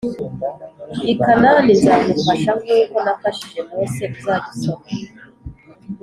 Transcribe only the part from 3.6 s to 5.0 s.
mose uzajye usoma